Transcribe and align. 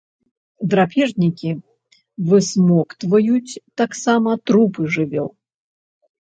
Драпежнікі, 0.69 1.51
высмоктваюць 2.31 3.59
таксама 3.83 4.31
трупы 4.49 4.81
жывёл. 4.97 5.29